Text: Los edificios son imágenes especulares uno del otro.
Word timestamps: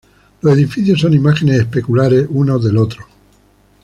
Los 0.41 0.55
edificios 0.55 0.99
son 1.01 1.13
imágenes 1.13 1.59
especulares 1.59 2.25
uno 2.31 2.57
del 2.57 2.77
otro. 2.79 3.05